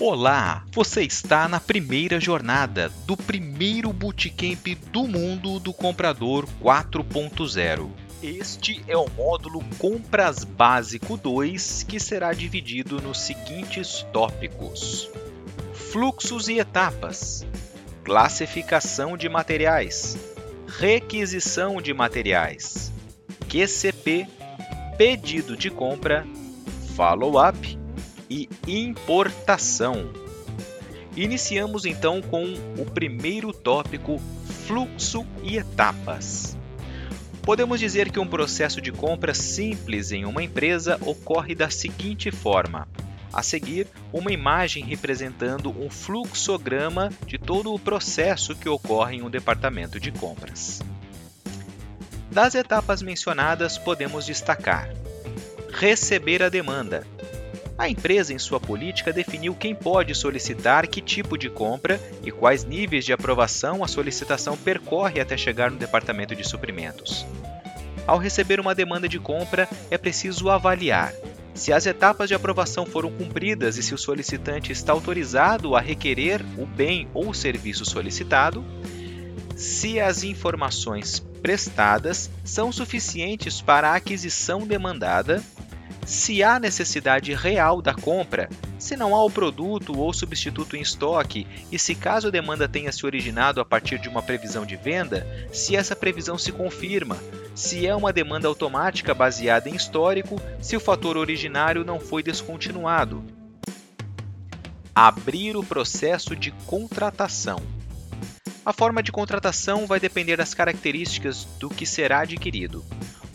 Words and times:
Olá, 0.00 0.64
você 0.70 1.02
está 1.02 1.48
na 1.48 1.58
primeira 1.58 2.20
jornada 2.20 2.88
do 3.04 3.16
primeiro 3.16 3.92
bootcamp 3.92 4.64
do 4.92 5.08
mundo 5.08 5.58
do 5.58 5.72
comprador 5.72 6.46
4.0. 6.62 7.90
Este 8.22 8.80
é 8.86 8.96
o 8.96 9.10
módulo 9.10 9.60
Compras 9.76 10.44
Básico 10.44 11.16
2, 11.16 11.82
que 11.82 11.98
será 11.98 12.32
dividido 12.32 13.02
nos 13.02 13.18
seguintes 13.18 14.06
tópicos: 14.12 15.10
Fluxos 15.74 16.48
e 16.48 16.60
etapas, 16.60 17.44
classificação 18.04 19.16
de 19.16 19.28
materiais, 19.28 20.16
requisição 20.78 21.82
de 21.82 21.92
materiais, 21.92 22.92
QCP, 23.48 24.28
pedido 24.96 25.56
de 25.56 25.70
compra, 25.70 26.24
follow-up 26.94 27.77
e 28.28 28.48
importação. 28.66 30.10
Iniciamos 31.16 31.84
então 31.84 32.22
com 32.22 32.44
o 32.78 32.84
primeiro 32.84 33.52
tópico, 33.52 34.20
fluxo 34.66 35.26
e 35.42 35.56
etapas. 35.56 36.56
Podemos 37.42 37.80
dizer 37.80 38.12
que 38.12 38.20
um 38.20 38.26
processo 38.26 38.80
de 38.80 38.92
compra 38.92 39.32
simples 39.32 40.12
em 40.12 40.24
uma 40.24 40.42
empresa 40.42 40.98
ocorre 41.00 41.54
da 41.54 41.70
seguinte 41.70 42.30
forma: 42.30 42.86
a 43.32 43.42
seguir, 43.42 43.86
uma 44.12 44.30
imagem 44.30 44.84
representando 44.84 45.70
um 45.70 45.90
fluxograma 45.90 47.10
de 47.26 47.38
todo 47.38 47.72
o 47.72 47.78
processo 47.78 48.54
que 48.54 48.68
ocorre 48.68 49.16
em 49.16 49.22
um 49.22 49.30
departamento 49.30 49.98
de 49.98 50.12
compras. 50.12 50.80
Das 52.30 52.54
etapas 52.54 53.02
mencionadas, 53.02 53.78
podemos 53.78 54.26
destacar: 54.26 54.90
receber 55.72 56.42
a 56.42 56.48
demanda, 56.48 57.06
a 57.78 57.88
empresa, 57.88 58.34
em 58.34 58.38
sua 58.38 58.58
política, 58.58 59.12
definiu 59.12 59.54
quem 59.54 59.74
pode 59.74 60.14
solicitar 60.14 60.88
que 60.88 61.00
tipo 61.00 61.38
de 61.38 61.48
compra 61.48 62.00
e 62.24 62.32
quais 62.32 62.64
níveis 62.64 63.04
de 63.04 63.12
aprovação 63.12 63.84
a 63.84 63.88
solicitação 63.88 64.56
percorre 64.56 65.20
até 65.20 65.36
chegar 65.36 65.70
no 65.70 65.78
departamento 65.78 66.34
de 66.34 66.42
suprimentos. 66.42 67.24
Ao 68.04 68.18
receber 68.18 68.58
uma 68.58 68.74
demanda 68.74 69.08
de 69.08 69.20
compra, 69.20 69.68
é 69.90 69.96
preciso 69.96 70.50
avaliar 70.50 71.14
se 71.58 71.72
as 71.72 71.86
etapas 71.86 72.28
de 72.28 72.34
aprovação 72.34 72.86
foram 72.86 73.10
cumpridas 73.10 73.76
e 73.76 73.82
se 73.82 73.92
o 73.92 73.98
solicitante 73.98 74.70
está 74.70 74.92
autorizado 74.92 75.74
a 75.74 75.80
requerer 75.80 76.40
o 76.56 76.64
bem 76.64 77.08
ou 77.12 77.34
serviço 77.34 77.84
solicitado, 77.84 78.64
se 79.56 79.98
as 79.98 80.22
informações 80.22 81.18
prestadas 81.42 82.30
são 82.44 82.70
suficientes 82.70 83.60
para 83.60 83.90
a 83.90 83.96
aquisição 83.96 84.64
demandada 84.66 85.42
se 86.08 86.42
há 86.42 86.58
necessidade 86.58 87.34
real 87.34 87.82
da 87.82 87.92
compra, 87.92 88.48
se 88.78 88.96
não 88.96 89.14
há 89.14 89.22
o 89.22 89.30
produto 89.30 89.94
ou 89.94 90.10
substituto 90.10 90.74
em 90.74 90.80
estoque 90.80 91.46
e 91.70 91.78
se 91.78 91.94
caso 91.94 92.28
a 92.28 92.30
demanda 92.30 92.66
tenha 92.66 92.90
se 92.90 93.04
originado 93.04 93.60
a 93.60 93.64
partir 93.64 93.98
de 93.98 94.08
uma 94.08 94.22
previsão 94.22 94.64
de 94.64 94.74
venda, 94.74 95.26
se 95.52 95.76
essa 95.76 95.94
previsão 95.94 96.38
se 96.38 96.50
confirma, 96.50 97.18
se 97.54 97.86
é 97.86 97.94
uma 97.94 98.10
demanda 98.10 98.48
automática 98.48 99.12
baseada 99.12 99.68
em 99.68 99.74
histórico, 99.74 100.40
se 100.62 100.74
o 100.74 100.80
fator 100.80 101.18
originário 101.18 101.84
não 101.84 102.00
foi 102.00 102.22
descontinuado. 102.22 103.22
Abrir 104.94 105.58
o 105.58 105.62
processo 105.62 106.34
de 106.34 106.52
contratação. 106.66 107.60
A 108.64 108.72
forma 108.72 109.02
de 109.02 109.12
contratação 109.12 109.86
vai 109.86 110.00
depender 110.00 110.38
das 110.38 110.54
características 110.54 111.44
do 111.60 111.68
que 111.68 111.84
será 111.84 112.20
adquirido. 112.20 112.82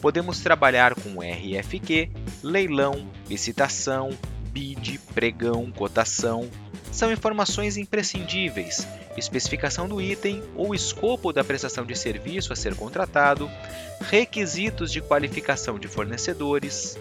Podemos 0.04 0.42
trabalhar 0.42 0.96
com 0.96 1.22
RFQ, 1.22 2.10
leilão, 2.44 3.10
licitação, 3.30 4.10
bid, 4.52 5.00
pregão, 5.16 5.72
cotação. 5.72 6.50
São 6.92 7.10
informações 7.10 7.78
imprescindíveis, 7.78 8.86
especificação 9.16 9.88
do 9.88 10.02
item 10.02 10.44
ou 10.58 10.76
escopo 10.76 11.32
da 11.32 11.42
prestação 11.42 11.86
de 11.86 11.96
serviço 11.96 12.52
a 12.52 12.56
ser 12.58 12.76
contratado, 12.76 13.50
requisitos 14.02 14.92
de 14.92 15.00
qualificação 15.00 15.80
de 15.80 15.88
fornecedores, 15.88 17.00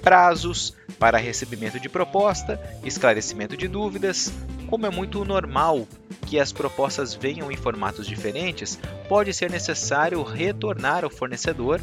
prazos 0.00 0.72
para 1.00 1.18
recebimento 1.18 1.80
de 1.80 1.88
proposta, 1.88 2.60
esclarecimento 2.84 3.56
de 3.56 3.66
dúvidas. 3.66 4.32
Como 4.68 4.86
é 4.86 4.90
muito 4.90 5.24
normal 5.24 5.84
que 6.26 6.38
as 6.38 6.52
propostas 6.52 7.12
venham 7.12 7.50
em 7.50 7.56
formatos 7.56 8.06
diferentes, 8.06 8.78
pode 9.08 9.34
ser 9.34 9.50
necessário 9.50 10.22
retornar 10.22 11.02
ao 11.02 11.10
fornecedor 11.10 11.80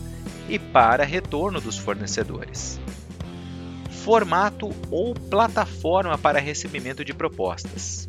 e 0.53 0.59
para 0.59 1.03
retorno 1.03 1.59
dos 1.59 1.80
fornecedores. 1.80 2.80
Formato 4.03 4.69
ou 4.91 5.16
plataforma 5.16 6.16
para 6.16 6.40
recebimento 6.40 7.03
de 7.03 7.12
propostas. 7.12 8.08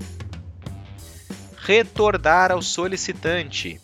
Retornar 1.56 2.53
ao 2.53 2.60
solicitante. 2.60 3.81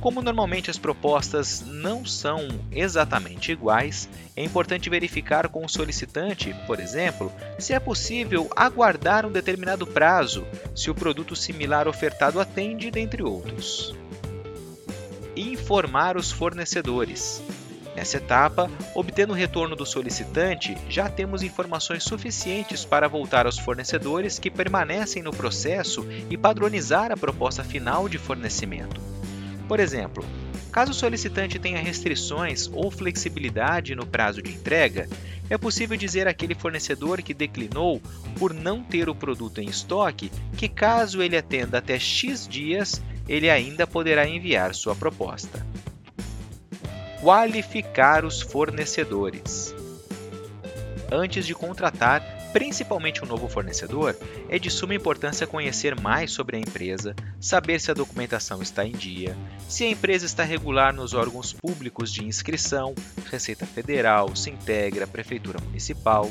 Como 0.00 0.22
normalmente 0.22 0.70
as 0.70 0.78
propostas 0.78 1.60
não 1.66 2.06
são 2.06 2.48
exatamente 2.72 3.52
iguais, 3.52 4.08
é 4.34 4.42
importante 4.42 4.88
verificar 4.88 5.46
com 5.50 5.62
o 5.62 5.68
solicitante, 5.68 6.54
por 6.66 6.80
exemplo, 6.80 7.30
se 7.58 7.74
é 7.74 7.80
possível 7.80 8.48
aguardar 8.56 9.26
um 9.26 9.32
determinado 9.32 9.86
prazo, 9.86 10.46
se 10.74 10.90
o 10.90 10.94
produto 10.94 11.36
similar 11.36 11.86
ofertado 11.86 12.40
atende, 12.40 12.90
dentre 12.90 13.22
outros. 13.22 13.94
Informar 15.36 16.16
os 16.16 16.32
fornecedores. 16.32 17.42
Nessa 17.96 18.18
etapa, 18.18 18.70
obtendo 18.94 19.32
o 19.32 19.36
retorno 19.36 19.74
do 19.74 19.86
solicitante, 19.86 20.76
já 20.86 21.08
temos 21.08 21.42
informações 21.42 22.04
suficientes 22.04 22.84
para 22.84 23.08
voltar 23.08 23.46
aos 23.46 23.58
fornecedores 23.58 24.38
que 24.38 24.50
permanecem 24.50 25.22
no 25.22 25.30
processo 25.30 26.06
e 26.28 26.36
padronizar 26.36 27.10
a 27.10 27.16
proposta 27.16 27.64
final 27.64 28.06
de 28.06 28.18
fornecimento. 28.18 29.00
Por 29.66 29.80
exemplo, 29.80 30.22
caso 30.70 30.90
o 30.90 30.94
solicitante 30.94 31.58
tenha 31.58 31.80
restrições 31.80 32.68
ou 32.70 32.90
flexibilidade 32.90 33.94
no 33.94 34.04
prazo 34.04 34.42
de 34.42 34.52
entrega, 34.52 35.08
é 35.48 35.56
possível 35.56 35.96
dizer 35.96 36.28
àquele 36.28 36.54
fornecedor 36.54 37.22
que 37.22 37.32
declinou 37.32 38.02
por 38.38 38.52
não 38.52 38.82
ter 38.82 39.08
o 39.08 39.14
produto 39.14 39.62
em 39.62 39.68
estoque 39.70 40.30
que, 40.54 40.68
caso 40.68 41.22
ele 41.22 41.36
atenda 41.36 41.78
até 41.78 41.98
X 41.98 42.46
dias, 42.46 43.00
ele 43.26 43.48
ainda 43.48 43.86
poderá 43.86 44.28
enviar 44.28 44.74
sua 44.74 44.94
proposta 44.94 45.64
qualificar 47.20 48.24
os 48.24 48.40
fornecedores. 48.40 49.74
Antes 51.10 51.46
de 51.46 51.54
contratar, 51.54 52.22
principalmente 52.52 53.22
um 53.22 53.28
novo 53.28 53.48
fornecedor, 53.48 54.16
é 54.48 54.58
de 54.58 54.70
suma 54.70 54.94
importância 54.94 55.46
conhecer 55.46 55.98
mais 56.00 56.32
sobre 56.32 56.56
a 56.56 56.60
empresa, 56.60 57.14
saber 57.40 57.80
se 57.80 57.90
a 57.90 57.94
documentação 57.94 58.62
está 58.62 58.84
em 58.84 58.92
dia, 58.92 59.36
se 59.68 59.84
a 59.84 59.90
empresa 59.90 60.26
está 60.26 60.42
regular 60.42 60.92
nos 60.92 61.14
órgãos 61.14 61.52
públicos 61.52 62.12
de 62.12 62.24
inscrição, 62.24 62.94
Receita 63.30 63.66
Federal, 63.66 64.34
Sintegra, 64.34 65.06
Prefeitura 65.06 65.60
Municipal, 65.60 66.30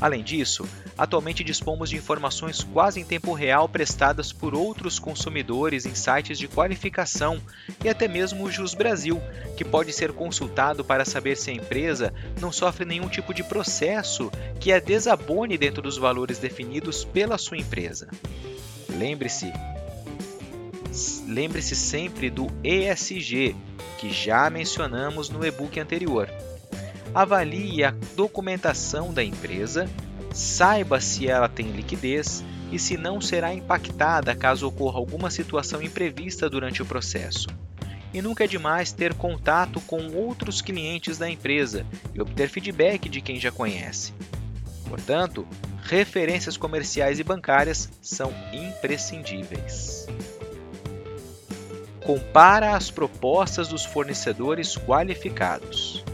Além 0.00 0.22
disso, 0.22 0.66
atualmente 0.96 1.42
dispomos 1.42 1.88
de 1.90 1.96
informações 1.96 2.62
quase 2.62 3.00
em 3.00 3.04
tempo 3.04 3.32
real 3.32 3.68
prestadas 3.68 4.32
por 4.32 4.54
outros 4.54 4.98
consumidores 4.98 5.86
em 5.86 5.94
sites 5.94 6.38
de 6.38 6.48
qualificação 6.48 7.40
e 7.84 7.88
até 7.88 8.06
mesmo 8.06 8.44
o 8.44 8.50
Jus 8.50 8.74
Brasil, 8.74 9.20
que 9.56 9.64
pode 9.64 9.92
ser 9.92 10.12
consultado 10.12 10.84
para 10.84 11.04
saber 11.04 11.36
se 11.36 11.50
a 11.50 11.54
empresa 11.54 12.12
não 12.40 12.52
sofre 12.52 12.84
nenhum 12.84 13.08
tipo 13.08 13.32
de 13.32 13.42
processo 13.42 14.30
que 14.60 14.72
a 14.72 14.78
desabone 14.78 15.56
dentro 15.56 15.80
dos 15.80 15.96
valores 15.96 16.38
definidos 16.38 17.04
pela 17.04 17.38
sua 17.38 17.56
empresa. 17.56 18.08
Lembre-se, 18.88 19.52
lembre-se 21.26 21.74
sempre 21.74 22.30
do 22.30 22.46
ESG, 22.62 23.56
que 23.98 24.10
já 24.10 24.48
mencionamos 24.50 25.30
no 25.30 25.44
e-book 25.44 25.80
anterior 25.80 26.28
avalie 27.16 27.82
a 27.82 27.94
documentação 28.14 29.10
da 29.10 29.24
empresa, 29.24 29.88
saiba 30.34 31.00
se 31.00 31.26
ela 31.26 31.48
tem 31.48 31.70
liquidez 31.70 32.44
e 32.70 32.78
se 32.78 32.98
não 32.98 33.22
será 33.22 33.54
impactada 33.54 34.34
caso 34.34 34.68
ocorra 34.68 34.98
alguma 34.98 35.30
situação 35.30 35.80
imprevista 35.80 36.50
durante 36.50 36.82
o 36.82 36.84
processo. 36.86 37.48
E 38.12 38.20
nunca 38.20 38.44
é 38.44 38.46
demais 38.46 38.92
ter 38.92 39.14
contato 39.14 39.80
com 39.80 40.08
outros 40.14 40.60
clientes 40.60 41.16
da 41.16 41.28
empresa 41.28 41.86
e 42.14 42.20
obter 42.20 42.50
feedback 42.50 43.08
de 43.08 43.22
quem 43.22 43.40
já 43.40 43.50
conhece. 43.50 44.12
Portanto, 44.86 45.48
referências 45.84 46.58
comerciais 46.58 47.18
e 47.18 47.24
bancárias 47.24 47.88
são 48.02 48.30
imprescindíveis. 48.52 50.06
Compara 52.04 52.76
as 52.76 52.90
propostas 52.90 53.68
dos 53.68 53.86
fornecedores 53.86 54.76
qualificados. 54.76 56.04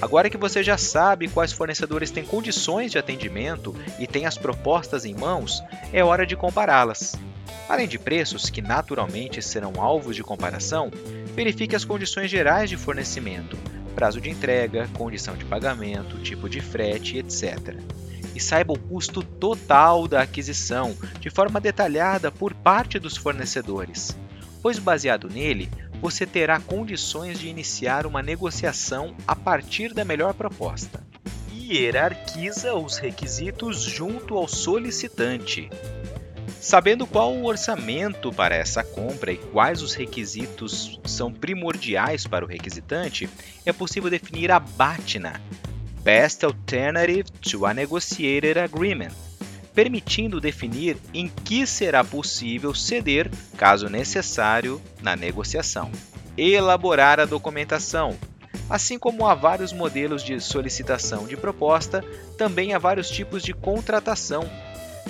Agora 0.00 0.30
que 0.30 0.38
você 0.38 0.62
já 0.62 0.78
sabe 0.78 1.28
quais 1.28 1.52
fornecedores 1.52 2.10
têm 2.10 2.24
condições 2.24 2.90
de 2.90 2.98
atendimento 2.98 3.74
e 3.98 4.06
tem 4.06 4.24
as 4.24 4.38
propostas 4.38 5.04
em 5.04 5.14
mãos, 5.14 5.62
é 5.92 6.02
hora 6.02 6.26
de 6.26 6.34
compará-las. 6.34 7.14
Além 7.68 7.86
de 7.86 7.98
preços, 7.98 8.48
que 8.48 8.62
naturalmente 8.62 9.42
serão 9.42 9.74
alvos 9.78 10.16
de 10.16 10.22
comparação, 10.22 10.90
verifique 11.34 11.76
as 11.76 11.84
condições 11.84 12.30
gerais 12.30 12.70
de 12.70 12.78
fornecimento, 12.78 13.58
prazo 13.94 14.20
de 14.20 14.30
entrega, 14.30 14.88
condição 14.94 15.36
de 15.36 15.44
pagamento, 15.44 16.18
tipo 16.18 16.48
de 16.48 16.60
frete, 16.60 17.18
etc. 17.18 17.76
E 18.34 18.40
saiba 18.40 18.72
o 18.72 18.78
custo 18.78 19.22
total 19.22 20.08
da 20.08 20.22
aquisição, 20.22 20.96
de 21.20 21.28
forma 21.28 21.60
detalhada 21.60 22.30
por 22.30 22.54
parte 22.54 22.98
dos 22.98 23.16
fornecedores, 23.16 24.16
pois 24.62 24.78
baseado 24.78 25.28
nele, 25.28 25.68
você 26.00 26.26
terá 26.26 26.58
condições 26.58 27.38
de 27.38 27.48
iniciar 27.48 28.06
uma 28.06 28.22
negociação 28.22 29.14
a 29.26 29.36
partir 29.36 29.92
da 29.92 30.04
melhor 30.04 30.34
proposta. 30.34 31.04
Hierarquiza 31.52 32.74
os 32.74 32.96
requisitos 32.96 33.82
junto 33.82 34.36
ao 34.36 34.48
solicitante. 34.48 35.68
Sabendo 36.60 37.06
qual 37.06 37.32
o 37.32 37.46
orçamento 37.46 38.32
para 38.32 38.54
essa 38.54 38.82
compra 38.82 39.32
e 39.32 39.38
quais 39.38 39.82
os 39.82 39.94
requisitos 39.94 41.00
são 41.04 41.32
primordiais 41.32 42.26
para 42.26 42.44
o 42.44 42.48
requisitante, 42.48 43.28
é 43.64 43.72
possível 43.72 44.10
definir 44.10 44.50
a 44.50 44.58
BATNA, 44.58 45.40
Best 46.02 46.44
Alternative 46.44 47.30
to 47.40 47.64
a 47.66 47.72
Negotiated 47.72 48.58
Agreement, 48.58 49.12
permitindo 49.80 50.42
definir 50.42 50.98
em 51.14 51.26
que 51.26 51.66
será 51.66 52.04
possível 52.04 52.74
ceder, 52.74 53.30
caso 53.56 53.88
necessário, 53.88 54.78
na 55.00 55.16
negociação. 55.16 55.90
Elaborar 56.36 57.18
a 57.18 57.24
documentação. 57.24 58.14
Assim 58.68 58.98
como 58.98 59.26
há 59.26 59.34
vários 59.34 59.72
modelos 59.72 60.22
de 60.22 60.38
solicitação 60.38 61.26
de 61.26 61.34
proposta, 61.34 62.04
também 62.36 62.74
há 62.74 62.78
vários 62.78 63.08
tipos 63.08 63.42
de 63.42 63.54
contratação 63.54 64.46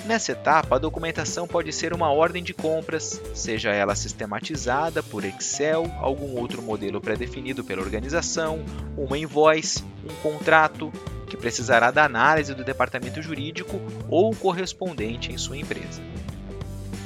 Nessa 0.05 0.31
etapa, 0.31 0.75
a 0.75 0.79
documentação 0.79 1.47
pode 1.47 1.71
ser 1.71 1.93
uma 1.93 2.11
ordem 2.11 2.41
de 2.41 2.53
compras, 2.53 3.21
seja 3.35 3.69
ela 3.71 3.93
sistematizada 3.93 5.03
por 5.03 5.23
Excel, 5.23 5.85
algum 5.99 6.39
outro 6.39 6.61
modelo 6.61 6.99
pré-definido 6.99 7.63
pela 7.63 7.81
organização, 7.81 8.65
uma 8.97 9.17
invoice, 9.17 9.83
um 10.03 10.13
contrato, 10.23 10.91
que 11.31 11.37
precisará 11.37 11.91
da 11.91 12.03
análise 12.03 12.53
do 12.53 12.61
departamento 12.61 13.21
jurídico 13.21 13.79
ou 14.09 14.35
correspondente 14.35 15.31
em 15.31 15.37
sua 15.37 15.57
empresa. 15.57 16.01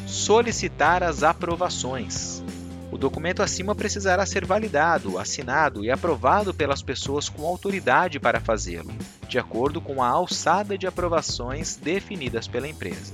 Solicitar 0.08 1.04
as 1.04 1.22
aprovações. 1.22 2.44
O 2.92 2.98
documento 2.98 3.44
acima 3.44 3.76
precisará 3.76 4.26
ser 4.26 4.44
validado, 4.44 5.20
assinado 5.20 5.86
e 5.86 5.92
aprovado 5.92 6.56
pelas 6.56 6.82
pessoas 6.82 7.30
com 7.30 7.46
autoridade 7.46 8.20
para 8.20 8.42
fazê-lo, 8.42 8.92
de 9.28 9.38
acordo 9.38 9.80
com 9.80 10.02
a 10.02 10.08
alçada 10.08 10.76
de 10.76 10.88
aprovações 10.88 11.76
definidas 11.76 12.48
pela 12.48 12.68
empresa. 12.68 13.14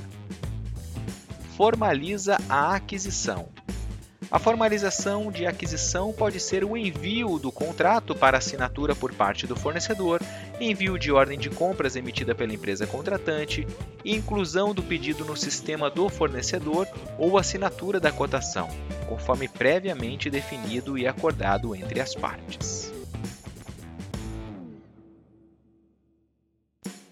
Formaliza 1.58 2.38
a 2.48 2.74
aquisição. 2.74 3.50
A 4.32 4.40
formalização 4.40 5.30
de 5.30 5.46
aquisição 5.46 6.14
pode 6.14 6.40
ser 6.40 6.64
o 6.64 6.78
envio 6.78 7.38
do 7.38 7.52
contrato 7.52 8.16
para 8.16 8.38
assinatura 8.38 8.96
por 8.96 9.14
parte 9.14 9.46
do 9.46 9.58
fornecedor, 9.58 10.22
envio 10.58 10.98
de 10.98 11.12
ordem 11.12 11.38
de 11.38 11.50
compras 11.50 11.98
emitida 11.98 12.34
pela 12.34 12.54
empresa 12.54 12.88
contratante, 12.88 13.68
inclusão 14.06 14.74
do 14.74 14.82
pedido 14.82 15.26
no 15.26 15.36
sistema 15.36 15.90
do 15.90 16.08
fornecedor 16.08 16.88
ou 17.18 17.38
assinatura 17.38 18.00
da 18.00 18.10
cotação, 18.10 18.70
conforme 19.10 19.50
previamente 19.50 20.30
definido 20.30 20.98
e 20.98 21.06
acordado 21.06 21.76
entre 21.76 22.00
as 22.00 22.16
partes. 22.16 22.90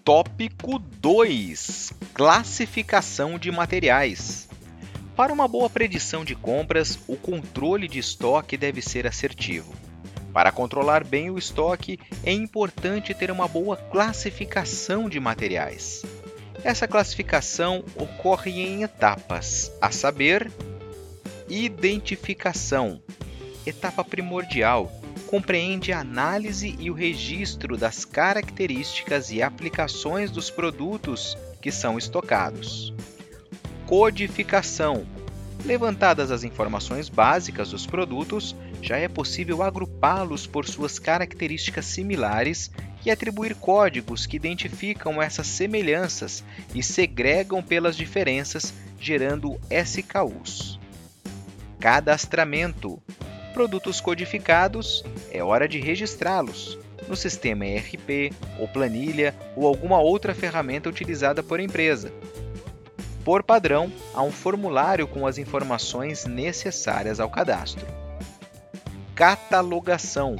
Tópico 0.02 0.78
2: 0.78 1.92
Classificação 2.14 3.38
de 3.38 3.50
materiais. 3.50 4.49
Para 5.20 5.34
uma 5.34 5.46
boa 5.46 5.68
predição 5.68 6.24
de 6.24 6.34
compras, 6.34 6.98
o 7.06 7.14
controle 7.14 7.86
de 7.86 7.98
estoque 7.98 8.56
deve 8.56 8.80
ser 8.80 9.06
assertivo. 9.06 9.74
Para 10.32 10.50
controlar 10.50 11.04
bem 11.04 11.28
o 11.28 11.36
estoque, 11.36 12.00
é 12.24 12.32
importante 12.32 13.12
ter 13.12 13.30
uma 13.30 13.46
boa 13.46 13.76
classificação 13.76 15.10
de 15.10 15.20
materiais. 15.20 16.06
Essa 16.64 16.88
classificação 16.88 17.84
ocorre 17.96 18.62
em 18.62 18.82
etapas, 18.82 19.70
a 19.78 19.90
saber, 19.90 20.50
identificação, 21.50 23.02
etapa 23.66 24.02
primordial, 24.02 24.90
compreende 25.26 25.92
a 25.92 26.00
análise 26.00 26.74
e 26.78 26.90
o 26.90 26.94
registro 26.94 27.76
das 27.76 28.06
características 28.06 29.30
e 29.30 29.42
aplicações 29.42 30.30
dos 30.30 30.48
produtos 30.48 31.36
que 31.60 31.70
são 31.70 31.98
estocados 31.98 32.94
codificação. 33.90 35.04
Levantadas 35.64 36.30
as 36.30 36.44
informações 36.44 37.08
básicas 37.08 37.70
dos 37.70 37.88
produtos, 37.88 38.54
já 38.80 38.96
é 38.96 39.08
possível 39.08 39.64
agrupá-los 39.64 40.46
por 40.46 40.64
suas 40.64 41.00
características 41.00 41.86
similares 41.86 42.70
e 43.04 43.10
atribuir 43.10 43.56
códigos 43.56 44.26
que 44.26 44.36
identificam 44.36 45.20
essas 45.20 45.48
semelhanças 45.48 46.44
e 46.72 46.84
segregam 46.84 47.60
pelas 47.60 47.96
diferenças, 47.96 48.72
gerando 49.00 49.60
SKUs. 49.68 50.78
Cadastramento. 51.80 53.02
Produtos 53.52 54.00
codificados, 54.00 55.04
é 55.32 55.42
hora 55.42 55.66
de 55.66 55.80
registrá-los 55.80 56.78
no 57.08 57.16
sistema 57.16 57.66
ERP 57.66 58.32
ou 58.56 58.68
planilha 58.68 59.34
ou 59.56 59.66
alguma 59.66 59.98
outra 59.98 60.32
ferramenta 60.32 60.88
utilizada 60.88 61.42
por 61.42 61.58
empresa, 61.58 62.12
por 63.30 63.44
padrão, 63.44 63.92
há 64.12 64.24
um 64.24 64.32
formulário 64.32 65.06
com 65.06 65.24
as 65.24 65.38
informações 65.38 66.26
necessárias 66.26 67.20
ao 67.20 67.30
cadastro. 67.30 67.86
Catalogação. 69.14 70.34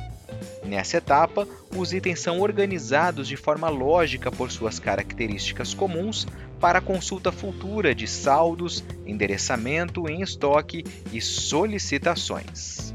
Nessa 0.65 0.97
etapa, 0.97 1.47
os 1.77 1.93
itens 1.93 2.19
são 2.19 2.41
organizados 2.41 3.29
de 3.29 3.37
forma 3.37 3.69
lógica 3.69 4.29
por 4.33 4.51
suas 4.51 4.81
características 4.81 5.73
comuns 5.73 6.27
para 6.59 6.81
consulta 6.81 7.31
futura 7.31 7.95
de 7.95 8.09
saldos, 8.09 8.83
endereçamento 9.07 10.09
em 10.09 10.21
estoque 10.23 10.85
e 11.13 11.21
solicitações. 11.21 12.93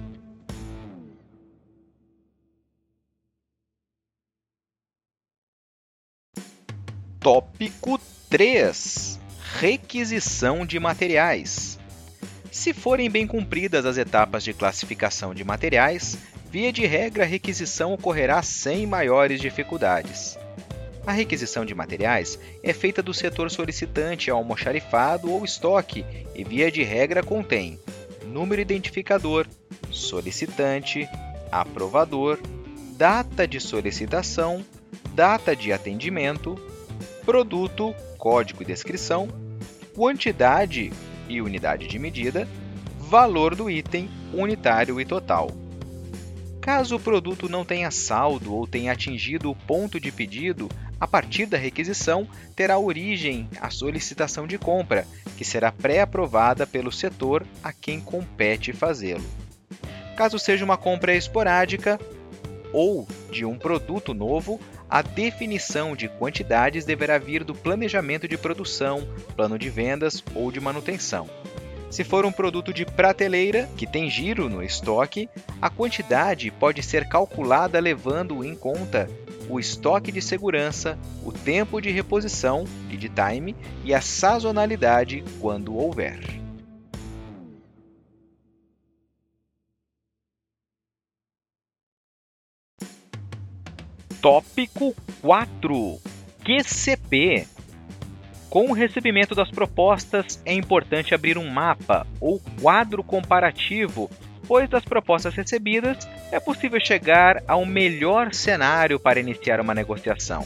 Tópico 7.17 7.97
3 8.29 9.23
requisição 9.59 10.65
de 10.65 10.77
materiais. 10.81 11.79
Se 12.51 12.73
forem 12.73 13.09
bem 13.09 13.25
cumpridas 13.25 13.85
as 13.85 13.97
etapas 13.97 14.43
de 14.43 14.53
classificação 14.53 15.33
de 15.33 15.45
materiais, 15.45 16.17
via 16.51 16.73
de 16.73 16.85
regra 16.85 17.23
a 17.23 17.25
requisição 17.25 17.93
ocorrerá 17.93 18.41
sem 18.41 18.85
maiores 18.85 19.39
dificuldades. 19.39 20.37
A 21.07 21.13
requisição 21.13 21.63
de 21.63 21.73
materiais 21.73 22.37
é 22.61 22.73
feita 22.73 23.01
do 23.01 23.13
setor 23.13 23.49
solicitante 23.49 24.29
ao 24.29 24.39
almoxarifado 24.39 25.31
ou 25.31 25.45
estoque 25.45 26.05
e, 26.35 26.43
via 26.43 26.69
de 26.69 26.83
regra, 26.83 27.23
contém 27.23 27.79
número 28.25 28.61
identificador, 28.61 29.47
solicitante, 29.89 31.07
aprovador, 31.49 32.39
data 32.97 33.47
de 33.47 33.61
solicitação, 33.61 34.65
data 35.13 35.55
de 35.55 35.71
atendimento, 35.71 36.59
produto, 37.23 37.95
código 38.17 38.63
e 38.63 38.65
descrição, 38.65 39.44
quantidade 39.95 40.91
e 41.29 41.41
unidade 41.41 41.87
de 41.87 41.97
medida, 41.97 42.45
valor 42.99 43.55
do 43.55 43.69
item 43.69 44.09
unitário 44.33 44.99
e 44.99 45.05
total. 45.05 45.49
Caso 46.59 46.97
o 46.97 46.99
produto 46.99 47.47
não 47.47 47.63
tenha 47.63 47.89
saldo 47.89 48.53
ou 48.53 48.67
tenha 48.67 48.91
atingido 48.91 49.49
o 49.49 49.55
ponto 49.55 49.97
de 49.97 50.11
pedido, 50.11 50.69
a 50.99 51.07
partir 51.07 51.45
da 51.45 51.57
requisição 51.57 52.27
terá 52.55 52.77
origem 52.77 53.47
a 53.61 53.69
solicitação 53.69 54.45
de 54.45 54.57
compra, 54.57 55.07
que 55.37 55.45
será 55.45 55.71
pré-aprovada 55.71 56.67
pelo 56.67 56.91
setor 56.91 57.45
a 57.63 57.71
quem 57.71 58.01
compete 58.01 58.73
fazê-lo. 58.73 59.23
Caso 60.17 60.37
seja 60.37 60.65
uma 60.65 60.77
compra 60.77 61.15
esporádica 61.15 61.99
ou 62.73 63.07
de 63.31 63.45
um 63.45 63.57
produto 63.57 64.13
novo, 64.13 64.59
a 64.95 65.01
definição 65.01 65.93
de 65.93 66.07
quantidades 66.07 66.85
deverá 66.85 67.17
vir 67.17 67.43
do 67.43 67.53
planejamento 67.53 68.29
de 68.29 68.37
produção, 68.37 69.05
plano 69.35 69.59
de 69.59 69.69
vendas 69.69 70.23
ou 70.33 70.49
de 70.49 70.61
manutenção. 70.61 71.29
Se 71.91 72.01
for 72.01 72.25
um 72.25 72.31
produto 72.31 72.73
de 72.73 72.85
prateleira, 72.85 73.69
que 73.75 73.85
tem 73.85 74.09
giro 74.09 74.47
no 74.47 74.63
estoque, 74.63 75.29
a 75.61 75.69
quantidade 75.69 76.49
pode 76.49 76.81
ser 76.81 77.09
calculada 77.09 77.77
levando 77.77 78.41
em 78.41 78.55
conta 78.55 79.09
o 79.49 79.59
estoque 79.59 80.13
de 80.13 80.21
segurança, 80.21 80.97
o 81.25 81.31
tempo 81.33 81.81
de 81.81 81.91
reposição, 81.91 82.63
lead 82.87 83.09
time, 83.09 83.53
e 83.83 83.93
a 83.93 83.99
sazonalidade 83.99 85.25
quando 85.41 85.75
houver. 85.75 86.44
Tópico 94.25 94.95
4: 95.21 95.99
QCP. 96.43 97.45
Com 98.49 98.71
o 98.71 98.73
recebimento 98.73 99.35
das 99.35 99.51
propostas, 99.51 100.41
é 100.43 100.51
importante 100.51 101.13
abrir 101.13 101.37
um 101.37 101.47
mapa 101.47 102.07
ou 102.19 102.41
quadro 102.59 103.03
comparativo, 103.03 104.09
pois 104.47 104.67
das 104.67 104.83
propostas 104.83 105.35
recebidas 105.35 106.09
é 106.31 106.39
possível 106.39 106.79
chegar 106.79 107.43
a 107.47 107.55
um 107.55 107.67
melhor 107.67 108.33
cenário 108.33 108.99
para 108.99 109.19
iniciar 109.19 109.61
uma 109.61 109.75
negociação. 109.75 110.43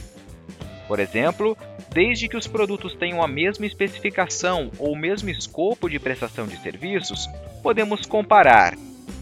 Por 0.86 1.00
exemplo, 1.00 1.56
desde 1.90 2.28
que 2.28 2.36
os 2.36 2.46
produtos 2.46 2.94
tenham 2.94 3.22
a 3.22 3.28
mesma 3.28 3.64
especificação 3.64 4.70
ou 4.78 4.92
o 4.92 4.98
mesmo 4.98 5.30
escopo 5.30 5.88
de 5.88 5.98
prestação 5.98 6.46
de 6.46 6.58
serviços, 6.58 7.26
podemos 7.62 8.04
comparar 8.04 8.76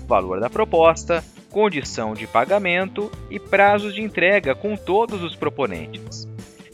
valor 0.08 0.40
da 0.40 0.50
proposta, 0.50 1.22
condição 1.50 2.14
de 2.14 2.26
pagamento 2.26 3.10
e 3.30 3.38
prazos 3.38 3.94
de 3.94 4.02
entrega 4.02 4.54
com 4.54 4.76
todos 4.76 5.22
os 5.22 5.34
proponentes. 5.34 6.28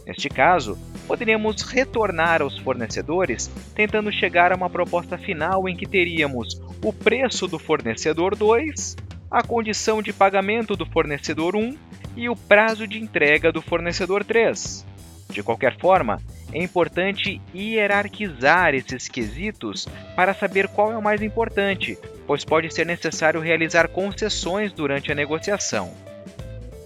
Neste 0.06 0.28
caso, 0.28 0.78
poderíamos 1.06 1.62
retornar 1.62 2.42
aos 2.42 2.58
fornecedores 2.58 3.50
tentando 3.74 4.12
chegar 4.12 4.52
a 4.52 4.56
uma 4.56 4.68
proposta 4.68 5.16
final 5.16 5.68
em 5.68 5.76
que 5.76 5.86
teríamos 5.86 6.60
o 6.82 6.92
preço 6.92 7.46
do 7.46 7.58
fornecedor 7.58 8.36
2, 8.36 8.96
a 9.30 9.42
condição 9.42 10.02
de 10.02 10.12
pagamento 10.12 10.76
do 10.76 10.84
fornecedor 10.84 11.56
1 11.56 11.76
e 12.16 12.28
o 12.28 12.36
prazo 12.36 12.86
de 12.86 12.98
entrega 12.98 13.50
do 13.50 13.62
fornecedor 13.62 14.24
3. 14.24 14.86
De 15.30 15.42
qualquer 15.42 15.78
forma, 15.78 16.20
é 16.52 16.62
importante 16.62 17.40
hierarquizar 17.54 18.74
esses 18.74 19.08
quesitos 19.08 19.88
para 20.14 20.34
saber 20.34 20.68
qual 20.68 20.92
é 20.92 20.96
o 20.96 21.02
mais 21.02 21.22
importante, 21.22 21.98
pois 22.26 22.44
pode 22.44 22.72
ser 22.72 22.86
necessário 22.86 23.40
realizar 23.40 23.88
concessões 23.88 24.72
durante 24.72 25.12
a 25.12 25.14
negociação. 25.14 25.92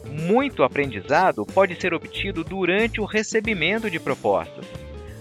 Muito 0.04 0.62
aprendizado 0.62 1.44
pode 1.46 1.80
ser 1.80 1.94
obtido 1.94 2.42
durante 2.42 3.00
o 3.00 3.04
recebimento 3.04 3.90
de 3.90 4.00
propostas. 4.00 4.66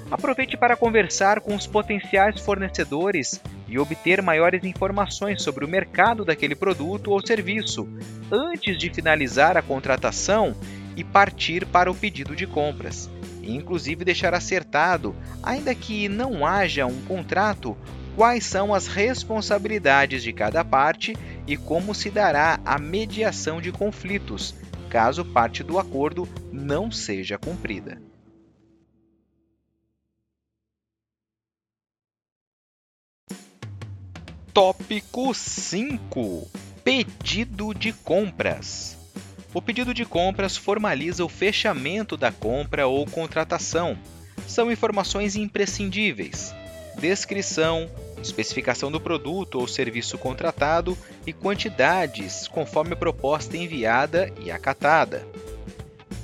Aproveite 0.09 0.55
para 0.55 0.77
conversar 0.77 1.41
com 1.41 1.53
os 1.53 1.67
potenciais 1.67 2.39
fornecedores 2.39 3.41
e 3.67 3.77
obter 3.77 4.21
maiores 4.21 4.63
informações 4.63 5.41
sobre 5.41 5.65
o 5.65 5.67
mercado 5.67 6.23
daquele 6.23 6.55
produto 6.55 7.11
ou 7.11 7.25
serviço 7.25 7.87
antes 8.31 8.77
de 8.77 8.89
finalizar 8.89 9.57
a 9.57 9.61
contratação 9.61 10.55
e 10.95 11.03
partir 11.03 11.65
para 11.65 11.91
o 11.91 11.95
pedido 11.95 12.35
de 12.35 12.47
compras. 12.47 13.09
E, 13.43 13.53
inclusive 13.53 14.05
deixar 14.05 14.33
acertado, 14.33 15.13
ainda 15.43 15.75
que 15.75 16.07
não 16.07 16.45
haja 16.45 16.85
um 16.85 17.01
contrato, 17.01 17.77
quais 18.17 18.45
são 18.45 18.73
as 18.73 18.87
responsabilidades 18.87 20.23
de 20.23 20.33
cada 20.33 20.65
parte 20.65 21.15
e 21.45 21.55
como 21.55 21.93
se 21.93 22.09
dará 22.09 22.59
a 22.65 22.79
mediação 22.79 23.61
de 23.61 23.71
conflitos, 23.71 24.55
caso 24.89 25.23
parte 25.23 25.63
do 25.63 25.77
acordo 25.77 26.27
não 26.51 26.91
seja 26.91 27.37
cumprida. 27.37 28.01
Tópico 34.51 35.31
5: 35.31 36.49
Pedido 36.83 37.71
de 37.71 37.93
compras. 37.93 38.97
O 39.53 39.61
pedido 39.61 39.93
de 39.93 40.05
compras 40.05 40.57
formaliza 40.57 41.23
o 41.23 41.29
fechamento 41.29 42.17
da 42.17 42.31
compra 42.31 42.87
ou 42.87 43.05
contratação. 43.05 43.95
São 44.47 44.71
informações 44.71 45.35
imprescindíveis: 45.35 46.51
descrição, 46.99 47.87
especificação 48.21 48.91
do 48.91 48.99
produto 48.99 49.59
ou 49.59 49.67
serviço 49.67 50.17
contratado 50.17 50.97
e 51.25 51.33
quantidades, 51.33 52.47
conforme 52.47 52.93
a 52.93 52.97
proposta 52.97 53.57
enviada 53.57 54.31
e 54.41 54.51
acatada. 54.51 55.27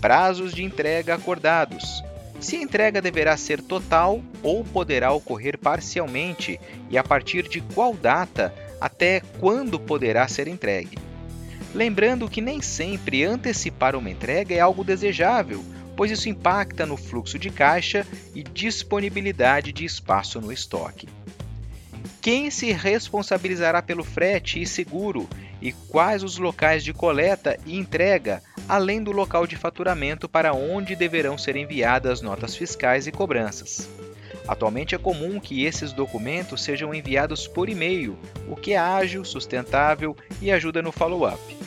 Prazos 0.02 0.54
de 0.54 0.64
entrega 0.64 1.16
acordados 1.16 2.04
se 2.44 2.58
a 2.58 2.62
entrega 2.62 3.02
deverá 3.02 3.38
ser 3.38 3.62
total 3.62 4.22
ou 4.42 4.66
poderá 4.66 5.14
ocorrer 5.14 5.58
parcialmente 5.58 6.60
e 6.90 6.98
a 6.98 7.04
partir 7.04 7.48
de 7.48 7.62
qual 7.62 7.94
data 7.94 8.54
até 8.82 9.22
quando 9.40 9.80
poderá 9.80 10.28
ser 10.28 10.50
entregue. 10.50 10.98
Lembrando 11.74 12.30
que 12.30 12.42
nem 12.42 12.62
sempre 12.62 13.24
antecipar 13.24 13.96
uma 13.96 14.10
entrega 14.10 14.54
é 14.54 14.60
algo 14.60 14.84
desejável, 14.84 15.64
pois 15.96 16.12
isso 16.12 16.28
impacta 16.28 16.86
no 16.86 16.98
fluxo 16.98 17.40
de 17.40 17.50
caixa 17.50 18.06
e 18.36 18.44
disponibilidade 18.44 19.72
de 19.72 19.86
espaço 19.86 20.42
no 20.42 20.52
estoque. 20.52 21.08
Quem 22.24 22.50
se 22.50 22.72
responsabilizará 22.72 23.82
pelo 23.82 24.02
frete 24.02 24.62
e 24.62 24.66
seguro 24.66 25.28
e 25.62 25.74
quais 25.74 26.24
os 26.24 26.38
locais 26.38 26.82
de 26.82 26.94
coleta 26.94 27.60
e 27.66 27.78
entrega 27.78 28.42
além 28.66 29.04
do 29.04 29.12
local 29.12 29.46
de 29.46 29.58
faturamento 29.58 30.30
para 30.30 30.54
onde 30.54 30.96
deverão 30.96 31.38
ser 31.38 31.58
enviadas 31.58 32.22
notas 32.22 32.56
fiscais 32.56 33.08
e 33.08 33.12
cobranças. 33.12 33.90
Atualmente 34.48 34.96
é 34.96 34.98
comum 34.98 35.38
que 35.38 35.66
esses 35.66 35.92
documentos 35.92 36.64
sejam 36.64 36.94
enviados 36.94 37.46
por 37.46 37.68
e-mail, 37.68 38.18
o 38.48 38.56
que 38.56 38.72
é 38.72 38.78
ágil, 38.78 39.26
sustentável 39.26 40.16
e 40.42 40.50
ajuda 40.50 40.82
no 40.82 40.94
follow-up. 40.94 41.63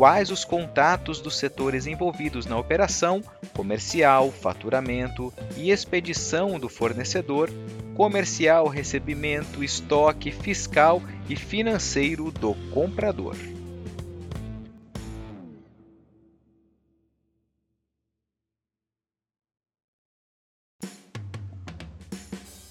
Quais 0.00 0.30
os 0.30 0.46
contatos 0.46 1.20
dos 1.20 1.36
setores 1.36 1.86
envolvidos 1.86 2.46
na 2.46 2.56
operação 2.56 3.22
comercial, 3.52 4.32
faturamento 4.32 5.30
e 5.58 5.70
expedição 5.70 6.58
do 6.58 6.70
fornecedor, 6.70 7.50
comercial, 7.94 8.66
recebimento, 8.66 9.62
estoque, 9.62 10.32
fiscal 10.32 11.02
e 11.28 11.36
financeiro 11.36 12.30
do 12.30 12.54
comprador. 12.70 13.36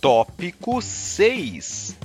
Tópico 0.01 0.81
6: 0.81 1.95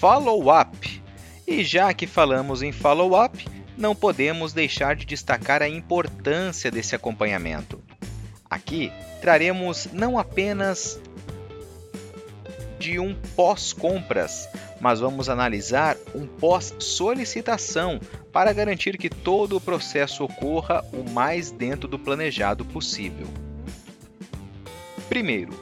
Follow-up. 0.00 1.00
E 1.46 1.62
já 1.62 1.94
que 1.94 2.08
falamos 2.08 2.62
em 2.62 2.72
follow-up, 2.72 3.61
não 3.76 3.94
podemos 3.94 4.52
deixar 4.52 4.96
de 4.96 5.04
destacar 5.04 5.62
a 5.62 5.68
importância 5.68 6.70
desse 6.70 6.94
acompanhamento. 6.94 7.80
Aqui 8.48 8.92
traremos 9.20 9.88
não 9.92 10.18
apenas 10.18 11.00
de 12.78 12.98
um 12.98 13.14
pós-compras, 13.36 14.48
mas 14.80 14.98
vamos 14.98 15.28
analisar 15.28 15.96
um 16.14 16.26
pós-solicitação 16.26 18.00
para 18.32 18.52
garantir 18.52 18.98
que 18.98 19.08
todo 19.08 19.56
o 19.56 19.60
processo 19.60 20.24
ocorra 20.24 20.84
o 20.92 21.08
mais 21.08 21.50
dentro 21.50 21.88
do 21.88 21.98
planejado 21.98 22.64
possível. 22.64 23.28
Primeiro, 25.08 25.52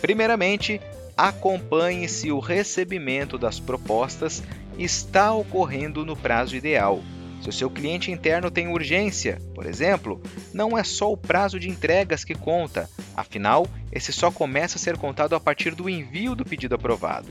primeiramente, 0.00 0.80
acompanhe 1.16 2.08
se 2.08 2.32
o 2.32 2.38
recebimento 2.38 3.36
das 3.36 3.60
propostas 3.60 4.42
está 4.78 5.34
ocorrendo 5.34 6.04
no 6.06 6.16
prazo 6.16 6.56
ideal. 6.56 7.02
Se 7.40 7.48
o 7.48 7.52
seu 7.52 7.70
cliente 7.70 8.10
interno 8.10 8.50
tem 8.50 8.68
urgência, 8.68 9.38
por 9.54 9.66
exemplo, 9.66 10.20
não 10.52 10.76
é 10.76 10.82
só 10.82 11.12
o 11.12 11.16
prazo 11.16 11.58
de 11.58 11.68
entregas 11.68 12.24
que 12.24 12.34
conta, 12.34 12.90
afinal, 13.16 13.66
esse 13.92 14.12
só 14.12 14.30
começa 14.30 14.76
a 14.76 14.80
ser 14.80 14.96
contado 14.96 15.34
a 15.34 15.40
partir 15.40 15.74
do 15.74 15.88
envio 15.88 16.34
do 16.34 16.44
pedido 16.44 16.74
aprovado. 16.74 17.28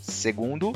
Segundo, 0.00 0.72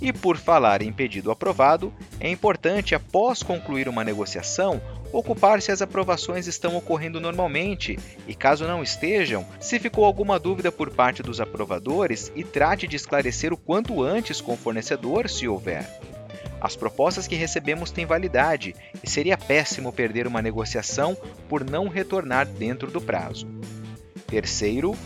e 0.00 0.12
por 0.12 0.36
falar 0.36 0.82
em 0.82 0.92
pedido 0.92 1.30
aprovado, 1.30 1.94
é 2.18 2.28
importante, 2.28 2.92
após 2.92 3.40
concluir 3.42 3.88
uma 3.88 4.02
negociação, 4.02 4.82
ocupar 5.12 5.62
se 5.62 5.70
as 5.70 5.80
aprovações 5.80 6.48
estão 6.48 6.76
ocorrendo 6.76 7.20
normalmente 7.20 7.96
e, 8.26 8.34
caso 8.34 8.66
não 8.66 8.82
estejam, 8.82 9.46
se 9.60 9.78
ficou 9.78 10.04
alguma 10.04 10.40
dúvida 10.40 10.72
por 10.72 10.90
parte 10.90 11.22
dos 11.22 11.40
aprovadores 11.40 12.32
e 12.34 12.42
trate 12.42 12.88
de 12.88 12.96
esclarecer 12.96 13.52
o 13.52 13.56
quanto 13.56 14.02
antes 14.02 14.40
com 14.40 14.54
o 14.54 14.56
fornecedor, 14.56 15.30
se 15.30 15.46
houver. 15.46 15.86
As 16.62 16.76
propostas 16.76 17.26
que 17.26 17.34
recebemos 17.34 17.90
têm 17.90 18.06
validade 18.06 18.72
e 19.02 19.10
seria 19.10 19.36
péssimo 19.36 19.92
perder 19.92 20.28
uma 20.28 20.40
negociação 20.40 21.16
por 21.48 21.68
não 21.68 21.88
retornar 21.88 22.46
dentro 22.46 22.88
do 22.88 23.00
prazo. 23.00 23.48
Terceiro, 24.28 24.96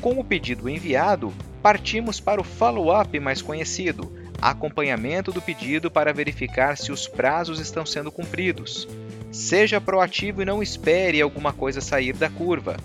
com 0.00 0.18
o 0.18 0.24
pedido 0.24 0.68
enviado, 0.68 1.32
partimos 1.62 2.18
para 2.18 2.40
o 2.40 2.44
follow-up 2.44 3.20
mais 3.20 3.40
conhecido, 3.40 4.12
acompanhamento 4.42 5.30
do 5.30 5.40
pedido 5.40 5.88
para 5.88 6.12
verificar 6.12 6.76
se 6.76 6.90
os 6.90 7.06
prazos 7.06 7.60
estão 7.60 7.86
sendo 7.86 8.10
cumpridos. 8.10 8.88
Seja 9.30 9.80
proativo 9.80 10.42
e 10.42 10.44
não 10.44 10.60
espere 10.60 11.22
alguma 11.22 11.52
coisa 11.52 11.80
sair 11.80 12.12
da 12.14 12.28
curva. 12.28 12.76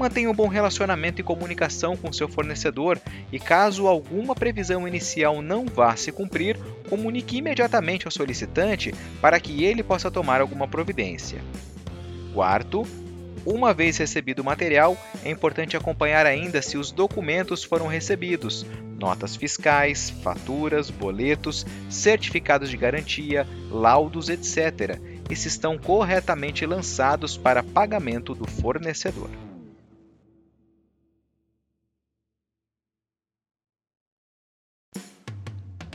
Mantenha 0.00 0.30
um 0.30 0.34
bom 0.34 0.48
relacionamento 0.48 1.20
e 1.20 1.22
comunicação 1.22 1.94
com 1.94 2.10
seu 2.10 2.26
fornecedor 2.26 2.98
e, 3.30 3.38
caso 3.38 3.86
alguma 3.86 4.34
previsão 4.34 4.88
inicial 4.88 5.42
não 5.42 5.66
vá 5.66 5.94
se 5.94 6.10
cumprir, 6.10 6.58
comunique 6.88 7.36
imediatamente 7.36 8.06
ao 8.06 8.10
solicitante 8.10 8.94
para 9.20 9.38
que 9.38 9.62
ele 9.62 9.82
possa 9.82 10.10
tomar 10.10 10.40
alguma 10.40 10.66
providência. 10.66 11.42
Quarto, 12.32 12.86
uma 13.44 13.74
vez 13.74 13.98
recebido 13.98 14.40
o 14.40 14.44
material, 14.44 14.96
é 15.22 15.30
importante 15.30 15.76
acompanhar 15.76 16.24
ainda 16.24 16.62
se 16.62 16.78
os 16.78 16.90
documentos 16.90 17.62
foram 17.62 17.86
recebidos, 17.86 18.64
notas 18.98 19.36
fiscais, 19.36 20.08
faturas, 20.08 20.88
boletos, 20.88 21.66
certificados 21.90 22.70
de 22.70 22.76
garantia, 22.78 23.46
laudos, 23.70 24.30
etc., 24.30 24.98
e 25.28 25.36
se 25.36 25.48
estão 25.48 25.76
corretamente 25.76 26.64
lançados 26.64 27.36
para 27.36 27.62
pagamento 27.62 28.34
do 28.34 28.50
fornecedor. 28.50 29.28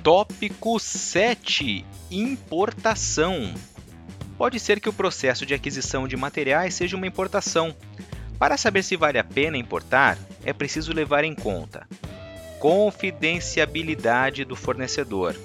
Tópico 0.06 0.80
7: 0.80 1.84
Importação. 2.12 3.52
Pode 4.38 4.60
ser 4.60 4.80
que 4.80 4.88
o 4.88 4.94
processo 4.94 5.48
de 5.48 5.56
aquisição 5.56 6.08
de 6.08 6.16
materiais 6.16 6.76
seja 6.76 6.96
uma 6.96 7.08
importação. 7.08 7.76
Para 8.38 8.56
saber 8.56 8.84
se 8.84 8.96
vale 8.96 9.18
a 9.18 9.24
pena 9.24 9.58
importar, 9.58 10.16
é 10.44 10.54
preciso 10.54 10.94
levar 10.94 11.24
em 11.24 11.34
conta 11.34 11.88
confidenciabilidade 12.60 14.46
do 14.46 14.56
fornecedor. 14.56 15.36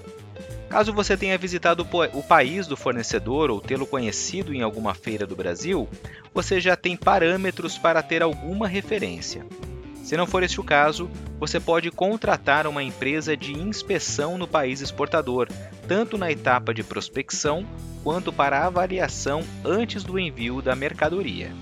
Caso 0.69 0.93
você 0.93 1.17
tenha 1.17 1.39
visitado 1.39 1.87
o 2.13 2.23
país 2.23 2.67
do 2.67 2.77
fornecedor 2.77 3.51
ou 3.51 3.63
tê-lo 3.63 3.87
conhecido 3.87 4.55
em 4.55 4.61
alguma 4.61 4.93
feira 4.93 5.27
do 5.27 5.35
Brasil, 5.35 5.89
você 6.35 6.61
já 6.61 6.77
tem 6.77 6.99
parâmetros 6.99 7.79
para 7.79 8.03
ter 8.03 8.23
alguma 8.23 8.69
referência. 8.69 9.43
Se 10.03 10.17
não 10.17 10.27
for 10.27 10.43
este 10.43 10.61
o 10.61 10.65
caso, 10.65 11.11
você 11.39 11.61
pode 11.61 11.91
contratar 11.91 12.67
uma 12.67 12.83
empresa 12.83 13.37
de 13.37 13.53
inspeção 13.53 14.37
no 14.37 14.49
país 14.49 14.81
exportador, 14.81 15.49
tanto 15.87 16.19
na 16.19 16.31
etapa 16.31 16.75
de 16.75 16.83
prospecção 16.83 17.67
quanto 18.03 18.33
para 18.33 18.67
avaliação 18.67 19.43
antes 19.65 20.03
do 20.03 20.19
envio 20.19 20.61
da 20.61 20.75
mercadoria. 20.75 21.53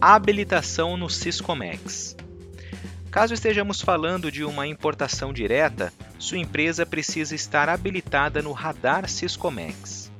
Habilitação 0.00 0.96
no 0.96 1.08
Siscomex. 1.08 2.16
Caso 3.10 3.32
estejamos 3.32 3.80
falando 3.80 4.30
de 4.30 4.44
uma 4.44 4.66
importação 4.66 5.32
direta, 5.32 5.92
sua 6.18 6.38
empresa 6.38 6.84
precisa 6.84 7.34
estar 7.34 7.68
habilitada 7.68 8.42
no 8.42 8.52
radar 8.52 9.08
Siscomex. 9.08 10.10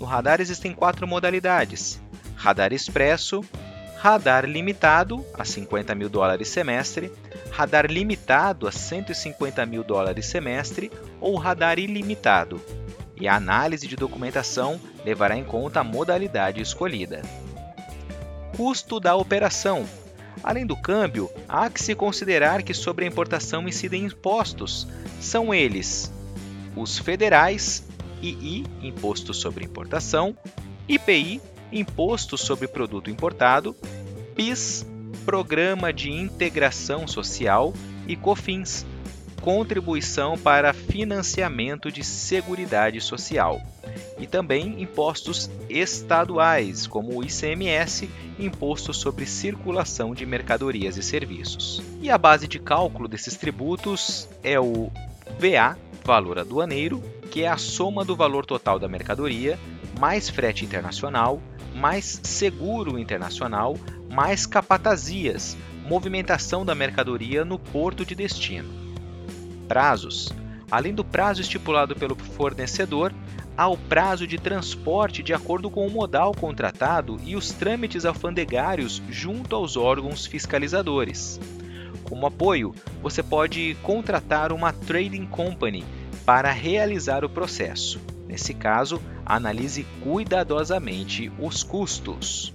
No 0.00 0.06
radar 0.06 0.40
existem 0.40 0.72
quatro 0.72 1.06
modalidades: 1.06 2.02
radar 2.34 2.72
expresso, 2.72 3.44
radar 4.02 4.46
limitado 4.46 5.24
a 5.32 5.44
50 5.44 5.94
mil 5.94 6.08
dólares 6.08 6.48
semestre, 6.48 7.12
radar 7.52 7.86
limitado 7.86 8.66
a 8.66 8.72
150 8.72 9.64
mil 9.64 9.84
dólares 9.84 10.26
semestre 10.26 10.90
ou 11.20 11.36
radar 11.36 11.78
ilimitado. 11.78 12.60
E 13.16 13.28
a 13.28 13.36
análise 13.36 13.86
de 13.86 13.94
documentação 13.94 14.80
levará 15.04 15.36
em 15.36 15.44
conta 15.44 15.78
a 15.78 15.84
modalidade 15.84 16.60
escolhida. 16.60 17.22
Custo 18.56 18.98
da 18.98 19.14
operação. 19.14 19.86
Além 20.42 20.66
do 20.66 20.74
câmbio, 20.74 21.30
há 21.48 21.70
que 21.70 21.80
se 21.80 21.94
considerar 21.94 22.64
que 22.64 22.74
sobre 22.74 23.04
a 23.04 23.08
importação 23.08 23.68
incidem 23.68 24.06
impostos. 24.06 24.88
São 25.20 25.54
eles 25.54 26.12
os 26.74 26.98
federais, 26.98 27.84
II, 28.20 28.66
Imposto 28.82 29.32
sobre 29.32 29.64
Importação, 29.64 30.36
IPI, 30.88 31.40
Imposto 31.72 32.36
sobre 32.36 32.68
Produto 32.68 33.10
Importado, 33.10 33.74
PIS, 34.34 34.86
Programa 35.24 35.92
de 35.92 36.10
Integração 36.10 37.06
Social 37.08 37.72
e 38.06 38.14
COFINS, 38.14 38.84
Contribuição 39.40 40.38
para 40.38 40.72
Financiamento 40.72 41.90
de 41.90 42.04
Seguridade 42.04 43.00
Social, 43.00 43.60
e 44.18 44.26
também 44.26 44.80
impostos 44.80 45.50
estaduais, 45.68 46.86
como 46.86 47.18
o 47.18 47.24
ICMS, 47.24 48.08
Imposto 48.38 48.94
sobre 48.94 49.26
Circulação 49.26 50.14
de 50.14 50.24
Mercadorias 50.24 50.96
e 50.96 51.02
Serviços. 51.02 51.82
E 52.00 52.10
a 52.10 52.18
base 52.18 52.46
de 52.46 52.58
cálculo 52.58 53.08
desses 53.08 53.36
tributos 53.36 54.28
é 54.44 54.60
o 54.60 54.92
VA, 55.40 55.76
valor 56.04 56.38
aduaneiro, 56.38 57.02
que 57.30 57.42
é 57.42 57.48
a 57.48 57.56
soma 57.56 58.04
do 58.04 58.14
valor 58.14 58.44
total 58.44 58.78
da 58.78 58.88
mercadoria, 58.88 59.58
mais 59.98 60.28
frete 60.28 60.64
internacional, 60.64 61.40
mais 61.74 62.20
seguro 62.22 62.98
internacional, 62.98 63.76
mais 64.10 64.46
capatazias, 64.46 65.56
movimentação 65.86 66.64
da 66.64 66.74
mercadoria 66.74 67.44
no 67.44 67.58
porto 67.58 68.04
de 68.04 68.14
destino. 68.14 68.68
Prazos. 69.66 70.32
Além 70.70 70.94
do 70.94 71.04
prazo 71.04 71.42
estipulado 71.42 71.94
pelo 71.94 72.14
fornecedor, 72.14 73.12
há 73.56 73.68
o 73.68 73.76
prazo 73.76 74.26
de 74.26 74.38
transporte 74.38 75.22
de 75.22 75.34
acordo 75.34 75.70
com 75.70 75.86
o 75.86 75.90
modal 75.90 76.32
contratado 76.32 77.18
e 77.24 77.36
os 77.36 77.52
trâmites 77.52 78.04
alfandegários 78.04 79.02
junto 79.10 79.54
aos 79.54 79.76
órgãos 79.76 80.24
fiscalizadores. 80.24 81.38
Como 82.04 82.26
apoio, 82.26 82.74
você 83.02 83.22
pode 83.22 83.76
contratar 83.82 84.52
uma 84.52 84.72
trading 84.72 85.26
company 85.26 85.84
para 86.24 86.50
realizar 86.50 87.24
o 87.24 87.28
processo. 87.28 88.00
Nesse 88.32 88.54
caso, 88.54 88.98
analise 89.26 89.84
cuidadosamente 90.02 91.30
os 91.38 91.62
custos. 91.62 92.50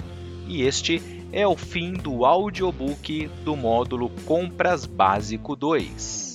E 0.48 0.64
este 0.64 1.00
é 1.32 1.48
o 1.48 1.56
fim 1.56 1.94
do 1.94 2.26
audiobook 2.26 3.28
do 3.46 3.56
módulo 3.56 4.10
Compras 4.26 4.88
Básico 4.88 5.56
2. 5.56 6.27